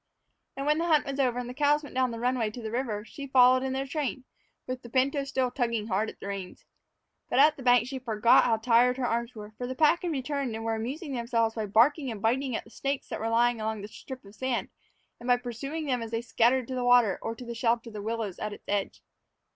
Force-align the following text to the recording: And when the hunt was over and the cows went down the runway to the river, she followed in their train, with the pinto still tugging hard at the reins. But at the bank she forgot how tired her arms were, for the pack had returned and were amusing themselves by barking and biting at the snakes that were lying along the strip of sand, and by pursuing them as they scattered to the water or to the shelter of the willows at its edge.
And 0.57 0.65
when 0.65 0.79
the 0.79 0.87
hunt 0.87 1.05
was 1.05 1.19
over 1.19 1.37
and 1.37 1.47
the 1.47 1.53
cows 1.53 1.83
went 1.83 1.93
down 1.93 2.09
the 2.09 2.17
runway 2.19 2.49
to 2.49 2.61
the 2.63 2.71
river, 2.71 3.05
she 3.05 3.27
followed 3.27 3.61
in 3.61 3.71
their 3.71 3.85
train, 3.85 4.23
with 4.65 4.81
the 4.81 4.89
pinto 4.89 5.23
still 5.25 5.51
tugging 5.51 5.85
hard 5.89 6.09
at 6.09 6.19
the 6.19 6.25
reins. 6.25 6.65
But 7.29 7.37
at 7.37 7.55
the 7.55 7.61
bank 7.61 7.87
she 7.87 7.99
forgot 7.99 8.45
how 8.45 8.57
tired 8.57 8.97
her 8.97 9.05
arms 9.05 9.35
were, 9.35 9.51
for 9.59 9.67
the 9.67 9.75
pack 9.75 10.01
had 10.01 10.09
returned 10.09 10.55
and 10.55 10.65
were 10.65 10.73
amusing 10.73 11.13
themselves 11.13 11.53
by 11.53 11.67
barking 11.67 12.09
and 12.09 12.19
biting 12.19 12.55
at 12.55 12.63
the 12.63 12.71
snakes 12.71 13.09
that 13.09 13.19
were 13.19 13.29
lying 13.29 13.61
along 13.61 13.83
the 13.83 13.87
strip 13.87 14.25
of 14.25 14.33
sand, 14.33 14.69
and 15.19 15.27
by 15.27 15.37
pursuing 15.37 15.85
them 15.85 16.01
as 16.01 16.09
they 16.09 16.21
scattered 16.23 16.67
to 16.69 16.73
the 16.73 16.83
water 16.83 17.19
or 17.21 17.35
to 17.35 17.45
the 17.45 17.53
shelter 17.53 17.91
of 17.91 17.93
the 17.93 18.01
willows 18.01 18.39
at 18.39 18.53
its 18.53 18.65
edge. 18.67 19.03